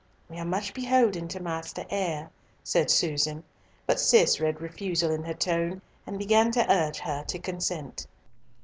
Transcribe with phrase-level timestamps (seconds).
[0.31, 2.31] "We are much beholden to Master Eyre,"
[2.63, 3.43] said Susan,
[3.85, 8.07] but Cis read refusal in her tone, and began to urge her to consent.